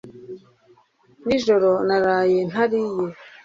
nijoro 1.25 1.69
naraye 1.87 2.39
ntariye 2.49 3.05